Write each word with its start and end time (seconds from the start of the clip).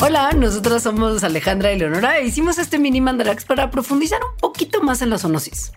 Hola, 0.00 0.30
nosotros 0.30 0.84
somos 0.84 1.24
Alejandra 1.24 1.72
y 1.72 1.78
Leonora 1.78 2.18
e 2.18 2.26
hicimos 2.26 2.56
este 2.58 2.78
mini 2.78 3.00
mandarax 3.00 3.44
para 3.44 3.68
profundizar 3.68 4.20
un 4.22 4.36
poquito 4.36 4.80
más 4.80 5.02
en 5.02 5.10
la 5.10 5.18
zoonosis. 5.18 5.72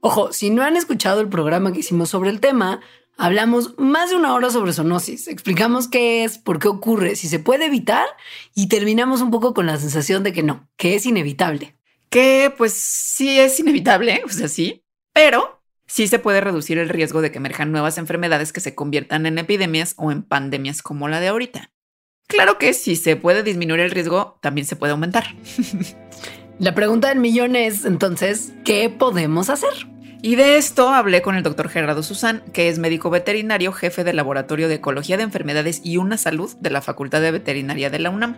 Ojo, 0.00 0.32
si 0.32 0.50
no 0.50 0.64
han 0.64 0.76
escuchado 0.76 1.20
el 1.20 1.28
programa 1.28 1.72
que 1.72 1.80
hicimos 1.80 2.08
sobre 2.08 2.30
el 2.30 2.40
tema, 2.40 2.80
hablamos 3.16 3.78
más 3.78 4.10
de 4.10 4.16
una 4.16 4.34
hora 4.34 4.50
sobre 4.50 4.72
zoonosis. 4.72 5.28
Explicamos 5.28 5.86
qué 5.86 6.24
es, 6.24 6.36
por 6.36 6.58
qué 6.58 6.66
ocurre, 6.66 7.14
si 7.14 7.28
se 7.28 7.38
puede 7.38 7.66
evitar 7.66 8.08
y 8.56 8.66
terminamos 8.66 9.20
un 9.20 9.30
poco 9.30 9.54
con 9.54 9.66
la 9.66 9.78
sensación 9.78 10.24
de 10.24 10.32
que 10.32 10.42
no, 10.42 10.68
que 10.76 10.96
es 10.96 11.06
inevitable. 11.06 11.76
Que 12.08 12.52
pues 12.58 12.72
sí 12.72 13.38
es 13.38 13.60
inevitable, 13.60 14.22
o 14.26 14.30
sea, 14.30 14.48
sí, 14.48 14.84
pero 15.12 15.62
sí 15.86 16.08
se 16.08 16.18
puede 16.18 16.40
reducir 16.40 16.78
el 16.78 16.88
riesgo 16.88 17.22
de 17.22 17.30
que 17.30 17.38
emerjan 17.38 17.70
nuevas 17.70 17.98
enfermedades 17.98 18.52
que 18.52 18.60
se 18.60 18.74
conviertan 18.74 19.26
en 19.26 19.38
epidemias 19.38 19.94
o 19.96 20.10
en 20.10 20.24
pandemias 20.24 20.82
como 20.82 21.06
la 21.06 21.20
de 21.20 21.28
ahorita. 21.28 21.70
Claro 22.30 22.58
que 22.58 22.72
si 22.74 22.94
se 22.94 23.16
puede 23.16 23.42
disminuir 23.42 23.80
el 23.80 23.90
riesgo, 23.90 24.38
también 24.40 24.66
se 24.66 24.76
puede 24.76 24.92
aumentar. 24.92 25.24
La 26.60 26.74
pregunta 26.74 27.08
del 27.08 27.18
millón 27.18 27.56
es 27.56 27.84
entonces, 27.84 28.52
¿qué 28.64 28.88
podemos 28.88 29.50
hacer? 29.50 29.72
Y 30.22 30.36
de 30.36 30.58
esto 30.58 30.90
hablé 30.90 31.22
con 31.22 31.34
el 31.34 31.42
doctor 31.42 31.68
Gerardo 31.68 32.02
Susán, 32.02 32.42
que 32.52 32.68
es 32.68 32.78
médico 32.78 33.10
veterinario, 33.10 33.72
jefe 33.72 34.04
del 34.04 34.16
Laboratorio 34.16 34.68
de 34.68 34.74
Ecología 34.74 35.16
de 35.16 35.22
Enfermedades 35.22 35.80
y 35.82 35.96
Una 35.96 36.18
Salud 36.18 36.54
de 36.60 36.70
la 36.70 36.82
Facultad 36.82 37.20
de 37.20 37.30
Veterinaria 37.32 37.90
de 37.90 37.98
la 37.98 38.10
UNAM. 38.10 38.36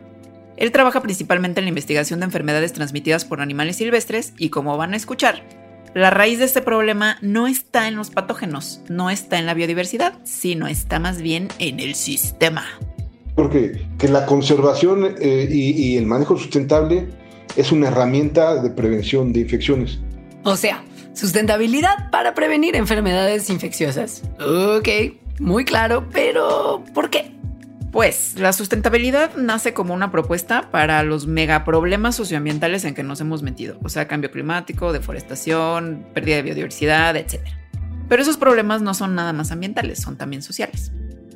Él 0.56 0.72
trabaja 0.72 1.02
principalmente 1.02 1.60
en 1.60 1.66
la 1.66 1.70
investigación 1.70 2.20
de 2.20 2.26
enfermedades 2.26 2.72
transmitidas 2.72 3.24
por 3.24 3.40
animales 3.40 3.76
silvestres 3.76 4.32
y 4.38 4.50
como 4.50 4.76
van 4.76 4.94
a 4.94 4.96
escuchar, 4.96 5.42
la 5.94 6.10
raíz 6.10 6.38
de 6.38 6.46
este 6.46 6.62
problema 6.62 7.18
no 7.20 7.46
está 7.46 7.88
en 7.88 7.96
los 7.96 8.10
patógenos, 8.10 8.80
no 8.88 9.10
está 9.10 9.38
en 9.38 9.44
la 9.46 9.54
biodiversidad, 9.54 10.14
sino 10.24 10.68
está 10.68 10.98
más 11.00 11.20
bien 11.20 11.48
en 11.58 11.80
el 11.80 11.94
sistema. 11.94 12.64
Porque 13.34 13.86
que 13.98 14.08
la 14.08 14.26
conservación 14.26 15.16
eh, 15.18 15.48
y, 15.50 15.96
el 15.96 16.06
manejo 16.06 16.36
sustentable 16.36 17.08
es 17.56 17.72
una 17.72 17.88
herramienta 17.88 18.62
de 18.62 18.70
prevención 18.70 19.32
de 19.32 19.40
infecciones. 19.40 20.00
O 20.44 20.56
sea, 20.56 20.84
sustentabilidad 21.14 22.10
para 22.10 22.34
prevenir 22.34 22.76
enfermedades 22.76 23.48
infecciosas. 23.50 24.22
Ok, 24.40 24.88
muy 25.40 25.64
claro, 25.64 26.08
pero 26.12 26.84
¿por 26.94 27.10
qué? 27.10 27.32
Pues 27.90 28.38
la 28.38 28.54
sustentabilidad 28.54 29.34
nace 29.36 29.74
como 29.74 29.92
una 29.92 30.10
propuesta 30.10 30.70
para 30.70 31.02
los 31.02 31.26
megaproblemas 31.26 32.16
socioambientales 32.16 32.86
en 32.86 32.94
que 32.94 33.02
nos 33.02 33.20
hemos 33.20 33.42
metido, 33.42 33.78
o 33.82 33.90
sea, 33.90 34.08
cambio 34.08 34.30
climático, 34.30 34.94
deforestación, 34.94 36.06
pérdida 36.14 36.36
de 36.36 36.42
biodiversidad, 36.42 37.16
etc. 37.16 37.40
Pero 38.08 38.22
esos 38.22 38.38
problemas 38.38 38.80
no 38.80 38.94
son 38.94 39.14
nada 39.14 39.34
más 39.34 39.52
ambientales, 39.52 40.00
son 40.00 40.16
también 40.16 40.42
sociales. 40.42 40.90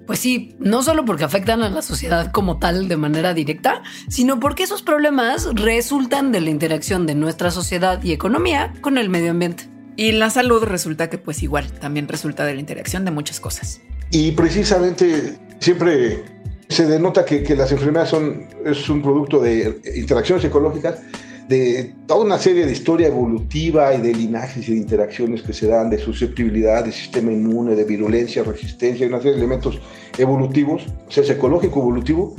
Pues 0.07 0.21
sí, 0.21 0.55
no 0.61 0.83
solo 0.83 1.05
porque 1.05 1.25
afectan 1.25 1.63
a 1.63 1.69
la 1.69 1.83
sociedad 1.83 2.31
como 2.31 2.59
tal 2.59 2.89
de 2.89 2.97
manera 2.97 3.35
directa, 3.35 3.83
sino 4.09 4.39
porque 4.39 4.63
esos 4.63 4.83
problemas 4.83 5.49
resultan 5.55 6.31
de 6.33 6.41
la 6.41 6.51
interacción 6.51 7.07
de 7.07 7.15
nuestra 7.15 7.51
sociedad 7.51 8.03
y 8.03 8.13
economía 8.13 8.73
con 8.81 8.99
el 8.99 9.09
medio 9.09 9.33
ambiente. 9.33 9.69
Y 9.97 10.13
la 10.13 10.31
salud 10.31 10.63
resulta 10.63 11.11
que 11.11 11.19
pues 11.19 11.43
igual, 11.43 11.73
también 11.73 12.07
resulta 12.07 12.45
de 12.45 12.55
la 12.55 12.61
interacción 12.61 13.05
de 13.05 13.11
muchas 13.11 13.41
cosas. 13.41 13.81
Y 14.11 14.33
precisamente 14.33 15.39
siempre 15.59 16.23
se 16.69 16.87
denota 16.87 17.25
que, 17.25 17.43
las 17.57 17.73
enfermedades 17.73 18.11
son 18.11 18.47
es 18.65 18.89
un 18.89 19.03
producto 19.03 19.41
de 19.41 19.81
interacciones 19.97 20.45
ecológicas 20.45 20.99
de 21.49 21.95
toda 22.07 22.25
una 22.25 22.39
serie 22.39 22.67
de 22.67 22.73
historia 22.73 23.09
evolutiva 23.09 23.95
y 23.95 24.01
de 24.01 24.13
linajes 24.13 24.69
y 24.69 24.73
de 24.73 24.79
interacciones 24.79 25.43
que 25.43 25.53
se 25.53 25.69
dan, 25.69 25.91
de 25.91 25.99
susceptibilidad, 25.99 26.85
de 26.85 26.93
sistema 26.93 27.33
inmune, 27.33 27.75
de 27.75 27.85
virulencia, 27.85 28.43
resistencia, 28.43 29.07
una 29.07 29.19
serie 29.19 29.33
de 29.33 29.39
elementos 29.39 29.81
evolutivos, 30.19 30.83
o 31.07 31.11
sea, 31.11 31.23
es 31.23 31.31
ecológico, 31.31 31.81
evolutivo, 31.81 32.35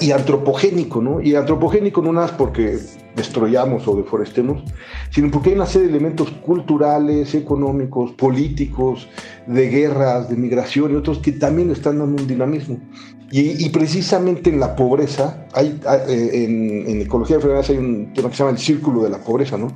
y 0.00 0.12
antropogénico, 0.12 1.02
¿no? 1.02 1.20
Y 1.20 1.34
antropogénico 1.34 2.00
no 2.02 2.12
nada 2.12 2.36
porque 2.36 2.78
destruyamos 3.14 3.86
o 3.88 3.96
deforestemos, 3.96 4.62
sino 5.10 5.30
porque 5.30 5.50
hay 5.50 5.56
una 5.56 5.66
serie 5.66 5.88
de 5.88 5.94
elementos 5.94 6.30
culturales, 6.30 7.34
económicos, 7.34 8.12
políticos, 8.12 9.08
de 9.46 9.68
guerras, 9.68 10.28
de 10.28 10.36
migración 10.36 10.92
y 10.92 10.94
otros 10.94 11.18
que 11.18 11.32
también 11.32 11.70
están 11.70 11.98
dando 11.98 12.22
un 12.22 12.28
dinamismo. 12.28 12.78
Y, 13.32 13.68
precisamente 13.68 14.50
en 14.50 14.58
la 14.58 14.74
pobreza, 14.74 15.46
hay, 15.52 15.78
eh, 16.08 16.84
en, 16.88 17.00
ecología 17.00 17.36
de 17.36 17.42
enfermedades 17.42 17.70
hay 17.70 17.76
un 17.76 18.12
tema 18.12 18.28
que 18.28 18.34
se 18.34 18.42
llama 18.42 18.50
el 18.50 18.58
círculo 18.58 19.04
de 19.04 19.10
la 19.10 19.18
pobreza, 19.18 19.56
¿no? 19.56 19.72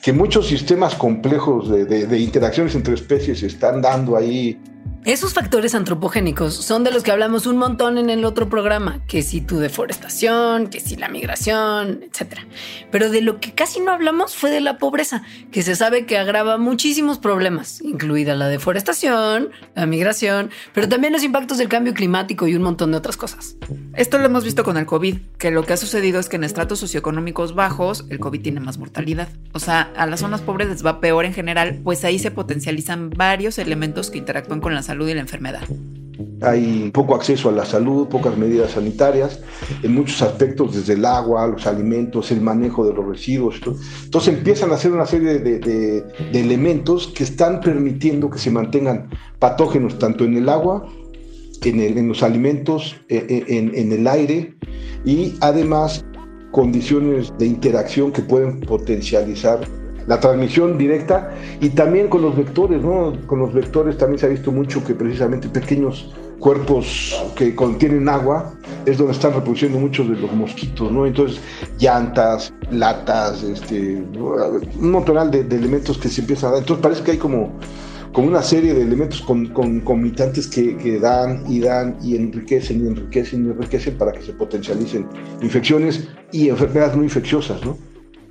Que 0.00 0.14
muchos 0.14 0.46
sistemas 0.46 0.94
complejos 0.94 1.68
de, 1.68 1.84
de 1.84 2.18
interacciones 2.18 2.74
entre 2.74 2.94
especies 2.94 3.42
están 3.42 3.82
dando 3.82 4.16
ahí 4.16 4.58
esos 5.04 5.34
factores 5.34 5.74
antropogénicos 5.74 6.54
son 6.54 6.82
de 6.82 6.90
los 6.90 7.02
que 7.02 7.10
hablamos 7.10 7.46
un 7.46 7.58
montón 7.58 7.98
en 7.98 8.08
el 8.08 8.24
otro 8.24 8.48
programa, 8.48 9.00
que 9.06 9.20
si 9.20 9.42
tu 9.42 9.58
deforestación, 9.58 10.68
que 10.68 10.80
si 10.80 10.96
la 10.96 11.10
migración, 11.10 12.00
etc. 12.04 12.38
Pero 12.90 13.10
de 13.10 13.20
lo 13.20 13.38
que 13.38 13.52
casi 13.52 13.80
no 13.80 13.92
hablamos 13.92 14.34
fue 14.34 14.50
de 14.50 14.62
la 14.62 14.78
pobreza, 14.78 15.22
que 15.52 15.62
se 15.62 15.76
sabe 15.76 16.06
que 16.06 16.16
agrava 16.16 16.56
muchísimos 16.56 17.18
problemas, 17.18 17.82
incluida 17.82 18.34
la 18.34 18.48
deforestación, 18.48 19.50
la 19.74 19.84
migración, 19.84 20.48
pero 20.72 20.88
también 20.88 21.12
los 21.12 21.22
impactos 21.22 21.58
del 21.58 21.68
cambio 21.68 21.92
climático 21.92 22.48
y 22.48 22.54
un 22.54 22.62
montón 22.62 22.90
de 22.90 22.96
otras 22.96 23.18
cosas. 23.18 23.56
Esto 23.92 24.16
lo 24.16 24.24
hemos 24.24 24.42
visto 24.42 24.64
con 24.64 24.78
el 24.78 24.86
COVID, 24.86 25.18
que 25.36 25.50
lo 25.50 25.64
que 25.64 25.74
ha 25.74 25.76
sucedido 25.76 26.18
es 26.18 26.30
que 26.30 26.36
en 26.36 26.44
estratos 26.44 26.78
socioeconómicos 26.78 27.54
bajos 27.54 28.06
el 28.08 28.20
COVID 28.20 28.40
tiene 28.40 28.60
más 28.60 28.78
mortalidad. 28.78 29.28
O 29.52 29.60
sea, 29.60 29.92
a 29.96 30.06
las 30.06 30.20
zonas 30.20 30.40
pobres 30.40 30.68
les 30.68 30.84
va 30.84 31.00
peor 31.00 31.26
en 31.26 31.34
general, 31.34 31.80
pues 31.84 32.06
ahí 32.06 32.18
se 32.18 32.30
potencializan 32.30 33.10
varios 33.10 33.58
elementos 33.58 34.10
que 34.10 34.16
interactúan 34.16 34.62
con 34.62 34.74
la 34.74 34.82
salud 34.82 34.93
salud 34.94 35.08
y 35.08 35.14
la 35.14 35.22
enfermedad. 35.22 35.62
Hay 36.42 36.90
poco 36.92 37.16
acceso 37.16 37.48
a 37.48 37.52
la 37.52 37.64
salud, 37.64 38.06
pocas 38.06 38.36
medidas 38.36 38.72
sanitarias, 38.72 39.40
en 39.82 39.92
muchos 39.92 40.22
aspectos, 40.22 40.76
desde 40.76 40.92
el 40.92 41.04
agua, 41.04 41.48
los 41.48 41.66
alimentos, 41.66 42.30
el 42.30 42.40
manejo 42.40 42.86
de 42.86 42.94
los 42.94 43.04
residuos. 43.04 43.56
Entonces 44.04 44.34
empiezan 44.34 44.70
a 44.70 44.74
hacer 44.74 44.92
una 44.92 45.06
serie 45.06 45.40
de, 45.40 46.04
elementos 46.32 47.08
que 47.08 47.24
están 47.24 47.60
permitiendo 47.60 48.30
que 48.30 48.38
se 48.38 48.52
mantengan 48.52 49.10
patógenos 49.40 49.98
tanto 49.98 50.24
en 50.24 50.36
el 50.36 50.48
agua, 50.48 50.86
en, 51.64 52.08
los 52.08 52.22
alimentos, 52.22 52.94
e, 53.08 53.16
e, 53.16 53.58
en, 53.58 53.74
en 53.74 53.90
el 53.90 54.06
aire 54.06 54.54
y 55.04 55.34
además 55.40 56.04
condiciones 56.52 57.32
de 57.38 57.46
interacción 57.46 58.12
que 58.12 58.22
pueden 58.22 58.60
potencializar 58.60 59.60
la 60.06 60.20
transmisión 60.20 60.76
directa 60.78 61.34
y 61.60 61.70
también 61.70 62.08
con 62.08 62.22
los 62.22 62.36
vectores, 62.36 62.82
¿no? 62.82 63.14
Con 63.26 63.38
los 63.38 63.52
vectores 63.52 63.96
también 63.96 64.18
se 64.18 64.26
ha 64.26 64.28
visto 64.28 64.52
mucho 64.52 64.84
que 64.84 64.94
precisamente 64.94 65.48
pequeños 65.48 66.14
cuerpos 66.38 67.24
que 67.36 67.54
contienen 67.54 68.08
agua 68.08 68.52
es 68.84 68.98
donde 68.98 69.14
están 69.14 69.32
reproduciendo 69.32 69.78
muchos 69.78 70.08
de 70.08 70.16
los 70.16 70.30
mosquitos, 70.32 70.92
¿no? 70.92 71.06
Entonces, 71.06 71.40
llantas, 71.78 72.52
latas, 72.70 73.42
este, 73.42 73.96
un 73.96 74.90
montón 74.90 75.30
de, 75.30 75.40
elementos 75.40 75.96
que 75.96 76.08
se 76.08 76.20
empiezan 76.20 76.48
a 76.48 76.52
dar. 76.52 76.60
Entonces 76.60 76.82
parece 76.82 77.02
que 77.02 77.12
hay 77.12 77.18
como, 77.18 77.58
una 78.16 78.42
serie 78.42 78.74
de 78.74 78.82
elementos 78.82 79.22
con, 79.22 79.46
concomitantes 79.46 80.46
que, 80.46 80.76
que 80.76 81.00
dan 81.00 81.44
y 81.48 81.60
dan 81.60 81.96
y 82.02 82.14
enriquecen 82.14 82.84
y 82.84 82.88
enriquecen 82.88 83.46
y 83.46 83.50
enriquecen 83.50 83.96
para 83.96 84.12
que 84.12 84.22
se 84.22 84.34
potencialicen 84.34 85.06
infecciones 85.40 86.08
y 86.30 86.48
enfermedades 86.50 86.96
no 86.96 87.02
infecciosas, 87.02 87.64
¿no? 87.64 87.76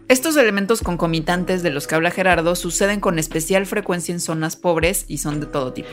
Estos 0.09 0.35
elementos 0.35 0.81
concomitantes 0.81 1.63
de 1.63 1.69
los 1.69 1.87
que 1.87 1.95
habla 1.95 2.11
Gerardo 2.11 2.55
suceden 2.55 2.99
con 2.99 3.19
especial 3.19 3.65
frecuencia 3.65 4.13
en 4.13 4.19
zonas 4.19 4.55
pobres 4.55 5.05
y 5.07 5.19
son 5.19 5.39
de 5.39 5.45
todo 5.45 5.71
tipo, 5.71 5.89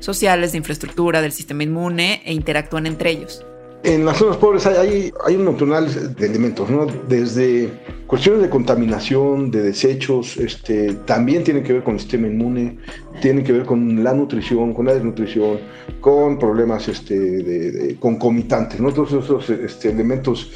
sociales, 0.00 0.52
de 0.52 0.58
infraestructura, 0.58 1.20
del 1.20 1.32
sistema 1.32 1.62
inmune 1.62 2.22
e 2.24 2.32
interactúan 2.32 2.86
entre 2.86 3.10
ellos. 3.10 3.44
En 3.82 4.04
las 4.04 4.18
zonas 4.18 4.36
pobres 4.36 4.66
hay, 4.66 5.10
hay, 5.26 5.36
un 5.36 5.44
montón 5.44 5.70
de 5.70 6.26
elementos, 6.26 6.68
¿no? 6.68 6.86
Desde 7.08 7.70
cuestiones 8.06 8.42
de 8.42 8.50
contaminación, 8.50 9.50
de 9.50 9.62
desechos, 9.62 10.36
este, 10.36 10.92
también 11.06 11.44
tienen 11.44 11.62
que 11.62 11.72
ver 11.72 11.82
con 11.82 11.94
el 11.94 12.00
sistema 12.00 12.26
inmune, 12.26 12.76
tienen 13.22 13.42
que 13.42 13.52
ver 13.52 13.64
con 13.64 14.04
la 14.04 14.12
nutrición, 14.12 14.74
con 14.74 14.84
la 14.84 14.94
desnutrición, 14.94 15.60
con 16.00 16.38
problemas 16.38 16.88
este, 16.88 17.18
de, 17.18 17.96
concomitantes, 17.98 18.80
¿no? 18.80 18.92
Todos 18.92 19.12
esos 19.24 19.48
este, 19.48 19.90
elementos 19.90 20.50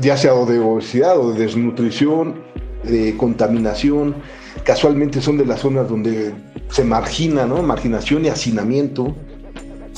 ya 0.00 0.16
sea 0.16 0.32
de 0.46 0.58
obesidad 0.58 1.18
o 1.18 1.32
de 1.32 1.40
desnutrición, 1.40 2.36
de 2.84 3.14
contaminación, 3.16 4.14
casualmente 4.64 5.20
son 5.20 5.36
de 5.36 5.44
las 5.44 5.60
zonas 5.60 5.88
donde 5.88 6.32
se 6.70 6.84
margina, 6.84 7.44
¿no? 7.46 7.62
Marginación 7.62 8.24
y 8.24 8.28
hacinamiento. 8.28 9.14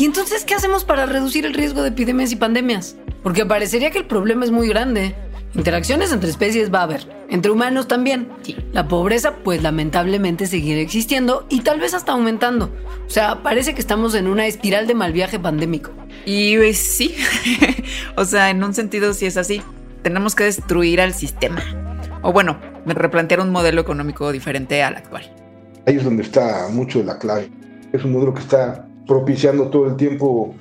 ¿Y 0.00 0.06
entonces 0.06 0.46
qué 0.46 0.54
hacemos 0.54 0.84
para 0.84 1.04
reducir 1.04 1.44
el 1.44 1.52
riesgo 1.52 1.82
de 1.82 1.90
epidemias 1.90 2.32
y 2.32 2.36
pandemias? 2.36 2.96
Porque 3.22 3.44
parecería 3.44 3.90
que 3.90 3.98
el 3.98 4.06
problema 4.06 4.46
es 4.46 4.50
muy 4.50 4.66
grande. 4.66 5.14
Interacciones 5.54 6.10
entre 6.10 6.30
especies 6.30 6.72
va 6.72 6.78
a 6.78 6.84
haber, 6.84 7.06
entre 7.28 7.50
humanos 7.50 7.86
también. 7.86 8.30
La 8.72 8.88
pobreza 8.88 9.34
pues 9.44 9.62
lamentablemente 9.62 10.46
seguirá 10.46 10.80
existiendo 10.80 11.44
y 11.50 11.60
tal 11.60 11.80
vez 11.80 11.92
hasta 11.92 12.12
aumentando. 12.12 12.74
O 13.06 13.10
sea, 13.10 13.42
parece 13.42 13.74
que 13.74 13.82
estamos 13.82 14.14
en 14.14 14.26
una 14.26 14.46
espiral 14.46 14.86
de 14.86 14.94
mal 14.94 15.12
viaje 15.12 15.38
pandémico. 15.38 15.90
Y 16.24 16.56
pues, 16.56 16.78
sí, 16.78 17.14
o 18.16 18.24
sea, 18.24 18.48
en 18.48 18.64
un 18.64 18.72
sentido 18.72 19.12
sí 19.12 19.26
es 19.26 19.36
así. 19.36 19.60
Tenemos 20.00 20.34
que 20.34 20.44
destruir 20.44 21.02
al 21.02 21.12
sistema. 21.12 21.62
O 22.22 22.32
bueno, 22.32 22.58
replantear 22.86 23.40
un 23.40 23.50
modelo 23.50 23.82
económico 23.82 24.32
diferente 24.32 24.82
al 24.82 24.96
actual. 24.96 25.30
Ahí 25.86 25.96
es 25.96 26.04
donde 26.04 26.22
está 26.22 26.68
mucho 26.70 27.00
de 27.00 27.04
la 27.04 27.18
clave. 27.18 27.50
Es 27.92 28.02
un 28.02 28.12
modelo 28.12 28.32
que 28.32 28.40
está 28.40 28.86
propiciando 29.10 29.68
todo 29.70 29.88
el 29.88 29.96
tiempo 29.96 30.54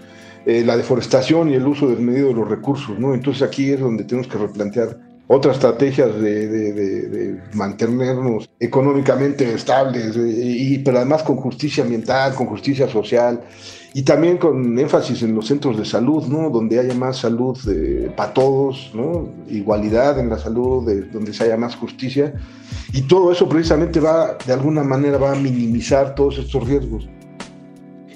eh, 0.43 0.63
la 0.65 0.75
deforestación 0.75 1.51
y 1.51 1.53
el 1.53 1.67
uso 1.67 1.87
desmedido 1.87 2.29
de 2.29 2.33
los 2.33 2.49
recursos, 2.49 2.97
¿no? 2.97 3.13
Entonces 3.13 3.43
aquí 3.43 3.69
es 3.69 3.79
donde 3.79 4.05
tenemos 4.05 4.27
que 4.27 4.39
replantear 4.39 4.97
otras 5.27 5.57
estrategias 5.57 6.19
de, 6.19 7.39
mantenernos 7.53 8.49
económicamente 8.59 9.53
estables, 9.53 10.17
y, 10.17 10.79
pero 10.79 10.97
además 10.97 11.21
con 11.21 11.35
justicia 11.35 11.83
ambiental, 11.83 12.33
con 12.33 12.47
justicia 12.47 12.89
social 12.89 13.39
y 13.93 14.01
también 14.01 14.37
con 14.37 14.79
énfasis 14.79 15.21
en 15.21 15.35
los 15.35 15.45
centros 15.45 15.77
de 15.77 15.85
salud, 15.85 16.25
¿no? 16.25 16.49
donde 16.49 16.79
haya 16.79 16.95
más 16.95 17.17
salud 17.17 17.55
eh, 17.69 18.11
para 18.17 18.33
todos, 18.33 18.89
¿no? 18.95 19.29
igualdad 19.47 20.19
en 20.19 20.29
la 20.29 20.39
salud, 20.39 20.91
donde 21.13 21.31
se 21.33 21.43
haya 21.43 21.57
más 21.57 21.75
justicia. 21.75 22.33
Y 22.93 23.03
todo 23.03 23.31
eso 23.31 23.47
precisamente 23.47 23.99
va, 23.99 24.35
de 24.43 24.53
alguna 24.53 24.83
manera, 24.83 25.19
va 25.19 25.33
a 25.33 25.35
minimizar 25.35 26.15
todos 26.15 26.39
estos 26.39 26.67
riesgos. 26.67 27.07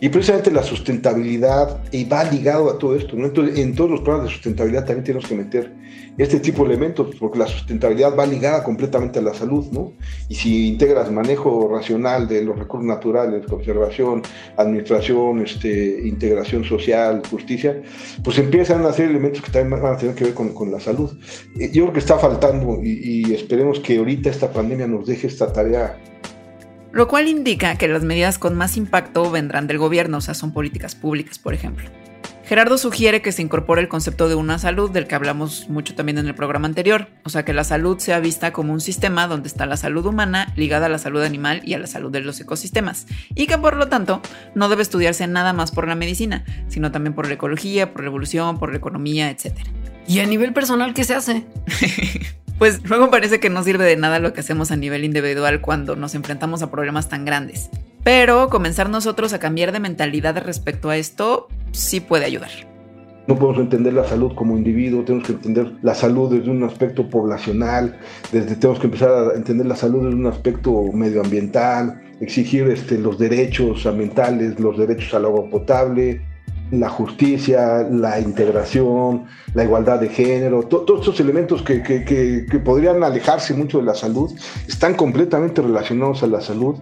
Y 0.03 0.09
precisamente 0.09 0.51
la 0.51 0.63
sustentabilidad 0.63 1.81
y 1.93 2.03
va 2.03 2.25
ligado 2.25 2.69
a 2.69 2.77
todo 2.77 2.93
esto. 2.93 3.15
Entonces, 3.15 3.57
en 3.57 3.73
todos 3.73 3.89
los 3.89 4.01
planes 4.01 4.25
de 4.25 4.31
sustentabilidad 4.31 4.83
también 4.83 5.05
tenemos 5.05 5.25
que 5.25 5.33
meter 5.33 5.73
este 6.17 6.41
tipo 6.41 6.65
de 6.65 6.73
elementos, 6.73 7.15
porque 7.17 7.39
la 7.39 7.47
sustentabilidad 7.47 8.13
va 8.13 8.25
ligada 8.25 8.65
completamente 8.65 9.19
a 9.19 9.21
la 9.21 9.33
salud. 9.33 9.65
¿no? 9.71 9.93
Y 10.27 10.35
si 10.35 10.67
integras 10.67 11.09
manejo 11.09 11.69
racional 11.73 12.27
de 12.27 12.43
los 12.43 12.59
recursos 12.59 12.85
naturales, 12.85 13.45
conservación, 13.45 14.23
administración, 14.57 15.39
este, 15.39 16.05
integración 16.05 16.65
social, 16.65 17.21
justicia, 17.31 17.81
pues 18.25 18.37
empiezan 18.39 18.85
a 18.85 18.91
ser 18.91 19.09
elementos 19.09 19.41
que 19.41 19.53
también 19.53 19.81
van 19.81 19.93
a 19.93 19.97
tener 19.97 20.15
que 20.15 20.25
ver 20.25 20.33
con, 20.33 20.53
con 20.53 20.69
la 20.69 20.81
salud. 20.81 21.17
Eh, 21.57 21.71
yo 21.71 21.83
creo 21.83 21.93
que 21.93 21.99
está 21.99 22.19
faltando 22.19 22.81
y 22.83 23.33
esperemos 23.33 23.79
que 23.79 23.99
ahorita 23.99 24.29
esta 24.29 24.51
pandemia 24.51 24.85
nos 24.85 25.07
deje 25.07 25.27
esta 25.27 25.53
tarea 25.53 25.97
lo 26.93 27.07
cual 27.07 27.27
indica 27.27 27.75
que 27.75 27.87
las 27.87 28.03
medidas 28.03 28.37
con 28.37 28.55
más 28.55 28.77
impacto 28.77 29.29
vendrán 29.29 29.67
del 29.67 29.79
gobierno, 29.79 30.19
o 30.19 30.21
sea, 30.21 30.35
son 30.35 30.53
políticas 30.53 30.95
públicas, 30.95 31.39
por 31.39 31.53
ejemplo. 31.53 31.89
Gerardo 32.45 32.77
sugiere 32.77 33.21
que 33.21 33.31
se 33.31 33.41
incorpore 33.41 33.81
el 33.81 33.87
concepto 33.87 34.29
de 34.29 34.35
una 34.35 34.59
salud, 34.59 34.91
del 34.91 35.07
que 35.07 35.15
hablamos 35.15 35.69
mucho 35.69 35.95
también 35.95 36.19
en 36.19 36.27
el 36.27 36.35
programa 36.35 36.67
anterior, 36.67 37.07
o 37.23 37.29
sea, 37.29 37.43
que 37.45 37.53
la 37.53 37.63
salud 37.63 37.97
sea 37.97 38.19
vista 38.19 38.53
como 38.53 38.73
un 38.73 38.81
sistema 38.81 39.27
donde 39.27 39.47
está 39.47 39.65
la 39.65 39.77
salud 39.77 40.05
humana 40.05 40.53
ligada 40.55 40.85
a 40.85 40.89
la 40.89 40.99
salud 40.99 41.23
animal 41.23 41.61
y 41.65 41.73
a 41.73 41.79
la 41.79 41.87
salud 41.87 42.11
de 42.11 42.19
los 42.19 42.39
ecosistemas, 42.39 43.07
y 43.33 43.47
que 43.47 43.57
por 43.57 43.75
lo 43.75 43.87
tanto 43.87 44.21
no 44.53 44.69
debe 44.69 44.83
estudiarse 44.83 45.25
nada 45.25 45.53
más 45.53 45.71
por 45.71 45.87
la 45.87 45.95
medicina, 45.95 46.43
sino 46.67 46.91
también 46.91 47.15
por 47.15 47.27
la 47.27 47.33
ecología, 47.33 47.91
por 47.91 48.01
la 48.01 48.09
evolución, 48.09 48.59
por 48.59 48.71
la 48.71 48.77
economía, 48.77 49.31
etc. 49.31 49.57
¿Y 50.07 50.19
a 50.19 50.27
nivel 50.27 50.53
personal 50.53 50.93
qué 50.93 51.05
se 51.05 51.15
hace? 51.15 51.45
pues 52.57 52.87
luego 52.87 53.09
parece 53.09 53.39
que 53.39 53.49
no 53.49 53.63
sirve 53.63 53.85
de 53.85 53.97
nada 53.97 54.19
lo 54.19 54.33
que 54.33 54.41
hacemos 54.41 54.71
a 54.71 54.75
nivel 54.75 55.03
individual 55.03 55.61
cuando 55.61 55.95
nos 55.95 56.15
enfrentamos 56.15 56.61
a 56.61 56.71
problemas 56.71 57.09
tan 57.09 57.25
grandes. 57.25 57.69
Pero 58.03 58.49
comenzar 58.49 58.89
nosotros 58.89 59.33
a 59.33 59.39
cambiar 59.39 59.71
de 59.71 59.79
mentalidad 59.79 60.37
respecto 60.43 60.89
a 60.89 60.97
esto 60.97 61.47
sí 61.71 61.99
puede 61.99 62.25
ayudar. 62.25 62.51
No 63.25 63.35
podemos 63.37 63.61
entender 63.61 63.93
la 63.93 64.03
salud 64.03 64.33
como 64.35 64.57
individuo, 64.57 65.05
tenemos 65.05 65.25
que 65.25 65.33
entender 65.33 65.71
la 65.81 65.95
salud 65.95 66.29
desde 66.29 66.51
un 66.51 66.61
aspecto 66.63 67.09
poblacional, 67.09 67.97
desde 68.33 68.57
tenemos 68.57 68.81
que 68.81 68.87
empezar 68.87 69.11
a 69.11 69.37
entender 69.37 69.65
la 69.65 69.77
salud 69.77 70.03
desde 70.03 70.17
un 70.17 70.27
aspecto 70.27 70.91
medioambiental, 70.91 72.01
exigir 72.19 72.67
este, 72.67 72.97
los 72.97 73.17
derechos 73.17 73.85
ambientales, 73.85 74.59
los 74.59 74.77
derechos 74.77 75.13
al 75.13 75.23
agua 75.23 75.49
potable, 75.49 76.21
la 76.79 76.89
justicia, 76.89 77.87
la 77.89 78.19
integración, 78.19 79.25
la 79.53 79.63
igualdad 79.63 79.99
de 79.99 80.09
género, 80.09 80.63
todos 80.63 81.01
estos 81.01 81.19
elementos 81.19 81.61
que, 81.61 81.83
que, 81.83 82.59
podrían 82.59 83.03
alejarse 83.03 83.53
mucho 83.53 83.79
de 83.79 83.85
la 83.85 83.95
salud, 83.95 84.31
están 84.67 84.95
completamente 84.95 85.61
relacionados 85.61 86.23
a 86.23 86.27
la 86.27 86.41
salud. 86.41 86.75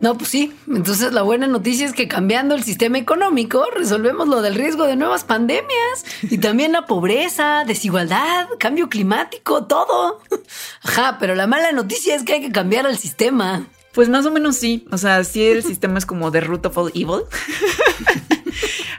No, 0.00 0.16
pues 0.16 0.30
sí. 0.30 0.52
Entonces 0.66 1.12
la 1.12 1.22
buena 1.22 1.46
noticia 1.46 1.86
es 1.86 1.92
que 1.92 2.08
cambiando 2.08 2.56
el 2.56 2.64
sistema 2.64 2.98
económico 2.98 3.64
resolvemos 3.76 4.26
lo 4.26 4.42
del 4.42 4.56
riesgo 4.56 4.84
de 4.84 4.96
nuevas 4.96 5.22
pandemias 5.22 6.04
y 6.22 6.38
también 6.38 6.72
la 6.72 6.86
pobreza, 6.86 7.64
desigualdad, 7.64 8.48
cambio 8.58 8.88
climático, 8.88 9.64
todo. 9.66 10.20
Ajá, 10.82 11.18
pero 11.20 11.36
la 11.36 11.46
mala 11.46 11.70
noticia 11.70 12.16
es 12.16 12.24
que 12.24 12.32
hay 12.32 12.40
que 12.40 12.50
cambiar 12.50 12.86
el 12.86 12.98
sistema. 12.98 13.66
Pues 13.92 14.08
más 14.08 14.26
o 14.26 14.32
menos 14.32 14.56
sí. 14.56 14.86
O 14.90 14.98
sea, 14.98 15.22
sí 15.22 15.44
el 15.44 15.62
sistema 15.62 15.98
es 15.98 16.06
como 16.06 16.32
the 16.32 16.40
root 16.40 16.66
of 16.66 16.76
all 16.78 16.90
evil. 16.94 17.22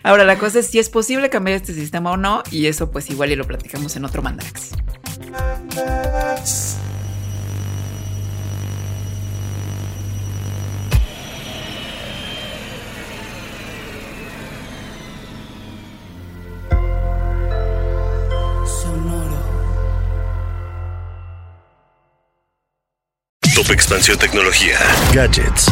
Ahora, 0.04 0.26
la 0.26 0.38
cosa 0.38 0.60
es 0.60 0.68
si 0.68 0.80
es 0.80 0.90
posible 0.90 1.30
cambiar 1.30 1.56
este 1.56 1.74
sistema 1.74 2.12
o 2.12 2.18
no, 2.18 2.44
y 2.52 2.68
eso 2.68 2.92
pues 2.92 3.10
igual 3.10 3.32
y 3.32 3.38
lo 3.38 3.46
platicamos 3.46 3.96
en 3.96 4.04
otro 4.04 4.22
Mandrax. 4.22 4.72
Top 23.56 23.70
Expansión 23.70 24.18
Tecnología. 24.18 24.78
Gadgets 25.14 25.72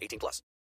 18 0.00 0.18
plus. 0.18 0.42